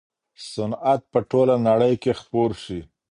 [0.51, 2.79] صنعت به په ټوله نړۍ کي خپور سي.